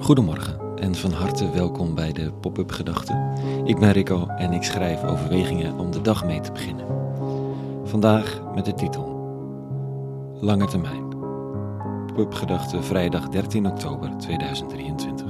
[0.00, 3.32] Goedemorgen en van harte welkom bij de Pop-up Gedachten.
[3.64, 6.86] Ik ben Rico en ik schrijf overwegingen om de dag mee te beginnen.
[7.84, 9.18] Vandaag met de titel
[10.40, 11.08] Lange termijn.
[12.06, 15.26] Pop-up Gedachten vrijdag 13 oktober 2023.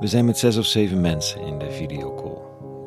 [0.00, 2.38] We zijn met zes of zeven mensen in de videocall.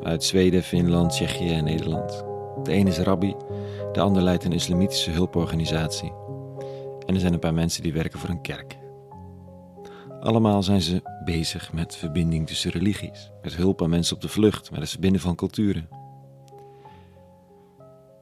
[0.02, 2.24] Uit Zweden, Finland, Tsjechië en Nederland.
[2.62, 3.34] De een is rabbi,
[3.98, 6.12] de ander leidt een islamitische hulporganisatie.
[7.06, 8.78] En er zijn een paar mensen die werken voor een kerk.
[10.20, 14.70] Allemaal zijn ze bezig met verbinding tussen religies, met hulp aan mensen op de vlucht,
[14.70, 15.88] met het verbinden van culturen.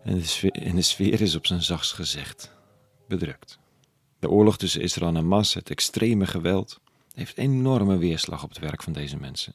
[0.03, 2.53] En de sfeer, de sfeer is op zijn zachtst gezegd
[3.09, 3.59] bedrukt.
[4.19, 6.81] De oorlog tussen Israël en Hamas, het extreme geweld,
[7.15, 9.55] heeft enorme weerslag op het werk van deze mensen.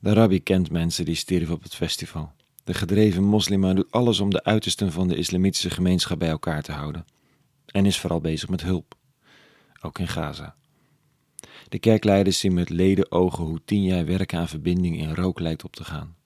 [0.00, 2.32] De rabbi kent mensen die stierven op het festival.
[2.64, 6.72] De gedreven moslima doet alles om de uitersten van de islamitische gemeenschap bij elkaar te
[6.72, 7.04] houden.
[7.66, 8.94] En is vooral bezig met hulp.
[9.80, 10.54] Ook in Gaza.
[11.68, 15.64] De kerkleiders zien met leden ogen hoe tien jaar werken aan verbinding in rook lijkt
[15.64, 16.16] op te gaan.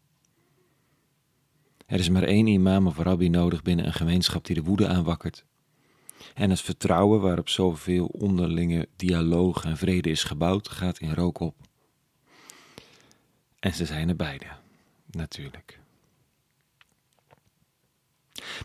[1.86, 5.44] Er is maar één imam of rabbi nodig binnen een gemeenschap die de woede aanwakkert.
[6.34, 11.56] En het vertrouwen waarop zoveel onderlinge dialoog en vrede is gebouwd, gaat in rook op.
[13.58, 14.46] En ze zijn er beide,
[15.10, 15.82] natuurlijk.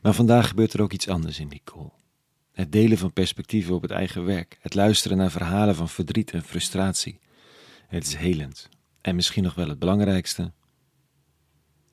[0.01, 1.91] Maar vandaag gebeurt er ook iets anders in die call.
[2.51, 6.43] Het delen van perspectieven op het eigen werk, het luisteren naar verhalen van verdriet en
[6.43, 7.19] frustratie.
[7.87, 8.69] Het is helend.
[9.01, 10.51] En misschien nog wel het belangrijkste.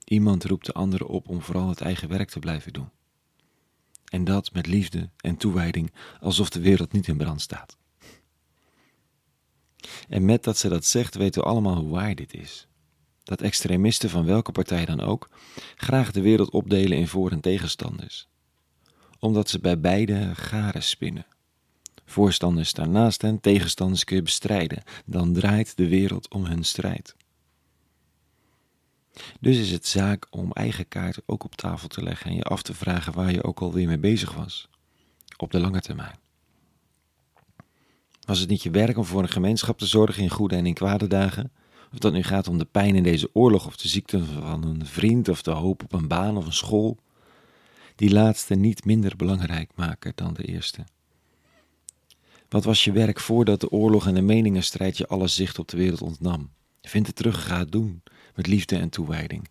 [0.05, 2.89] Iemand roept de anderen op om vooral het eigen werk te blijven doen.
[4.05, 7.77] En dat met liefde en toewijding, alsof de wereld niet in brand staat.
[10.09, 12.69] En met dat ze dat zegt, weten we allemaal hoe waar dit is
[13.27, 15.29] dat extremisten van welke partij dan ook
[15.77, 18.29] graag de wereld opdelen in voor- en tegenstanders,
[19.19, 21.27] omdat ze bij beide garen spinnen.
[22.05, 27.17] Voorstanders staan naast hen, tegenstanders kun je bestrijden, dan draait de wereld om hun strijd.
[29.41, 32.63] Dus is het zaak om eigen kaarten ook op tafel te leggen en je af
[32.63, 34.69] te vragen waar je ook alweer mee bezig was,
[35.37, 36.19] op de lange termijn.
[38.25, 40.75] Was het niet je werk om voor een gemeenschap te zorgen in goede en in
[40.75, 41.53] kwade dagen?
[41.97, 44.87] Of dat nu gaat om de pijn in deze oorlog of de ziekte van een
[44.87, 46.99] vriend of de hoop op een baan of een school.
[47.95, 50.85] Die laatste niet minder belangrijk maken dan de eerste.
[52.49, 55.77] Wat was je werk voordat de oorlog en de meningenstrijd je alle zicht op de
[55.77, 56.51] wereld ontnam?
[56.83, 58.03] Vind het terug, ga doen,
[58.35, 59.49] met liefde en toewijding.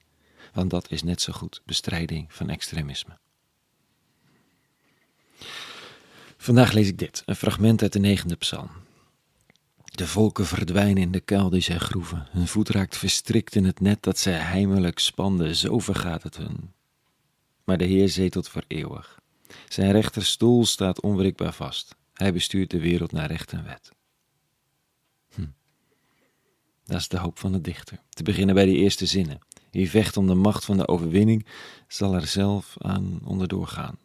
[0.53, 3.17] Want dat is net zo goed bestrijding van extremisme.
[6.37, 8.84] Vandaag lees ik dit, een fragment uit de negende psalm.
[9.95, 12.27] De volken verdwijnen in de kuil die zij groeven.
[12.31, 15.55] Hun voet raakt verstrikt in het net dat zij heimelijk spanden.
[15.55, 16.73] Zo vergaat het hun.
[17.63, 19.19] Maar de Heer zetelt voor eeuwig.
[19.69, 21.95] Zijn rechterstoel staat onwrikbaar vast.
[22.13, 23.91] Hij bestuurt de wereld naar recht en wet.
[25.35, 25.47] Hm.
[26.85, 27.99] Dat is de hoop van de dichter.
[28.09, 29.39] Te beginnen bij die eerste zinnen.
[29.71, 31.45] Wie vecht om de macht van de overwinning,
[31.87, 33.97] zal er zelf aan onderdoor gaan.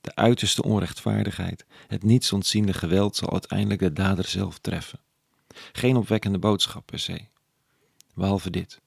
[0.00, 5.04] De uiterste onrechtvaardigheid, het niets ontziende geweld zal uiteindelijk de dader zelf treffen.
[5.72, 7.20] Geen opwekkende boodschap per se.
[8.14, 8.80] Behalve dit: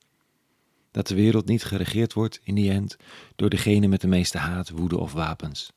[0.92, 2.98] dat de wereld niet geregeerd wordt in die end
[3.36, 5.72] door degene met de meeste haat, woede of wapens.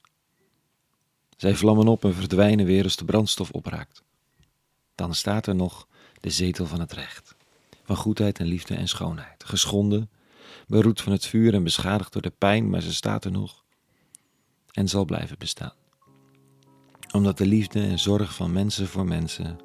[1.36, 4.02] Zij vlammen op en verdwijnen weer als de brandstof opraakt.
[4.94, 5.88] Dan staat er nog
[6.20, 7.34] de zetel van het recht,
[7.84, 10.10] van goedheid en liefde en schoonheid, geschonden,
[10.66, 13.64] beroerd van het vuur en beschadigd door de pijn, maar ze staat er nog
[14.70, 15.74] en zal blijven bestaan.
[17.12, 19.60] Omdat de liefde en zorg van mensen voor mensen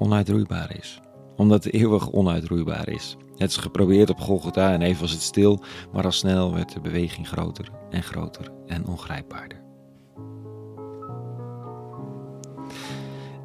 [0.00, 1.00] onuitroeibaar is.
[1.36, 3.16] Omdat het eeuwig onuitroeibaar is.
[3.36, 5.62] Het is geprobeerd op Golgotha en even was het stil,
[5.92, 9.62] maar al snel werd de beweging groter en groter en ongrijpbaarder.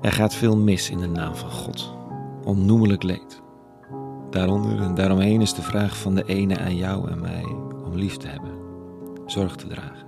[0.02, 1.94] Er gaat veel mis in de naam van God.
[2.44, 3.42] Onnoemelijk leed.
[4.30, 7.46] Daaronder en daaromheen is de vraag van de ene aan jou en mij
[7.86, 8.52] om lief te hebben,
[9.26, 10.08] zorg te dragen,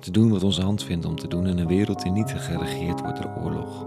[0.00, 3.00] te doen wat onze hand vindt om te doen in een wereld die niet geregeerd
[3.00, 3.86] wordt door oorlog,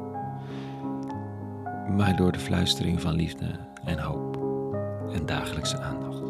[1.95, 3.45] maar door de fluistering van liefde
[3.83, 4.37] en hoop
[5.11, 6.21] en dagelijkse aandacht.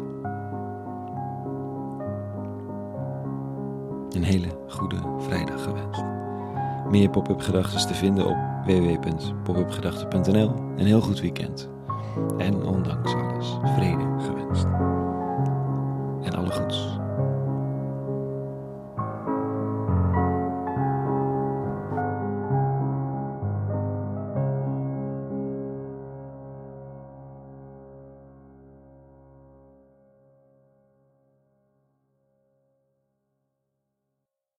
[4.14, 6.02] Een hele goede vrijdag gewenst.
[6.90, 10.54] Meer pop-up gedachten te vinden op www.popupgedachten.nl.
[10.76, 11.68] Een heel goed weekend.
[12.38, 14.39] En ondanks alles vrede gewenst.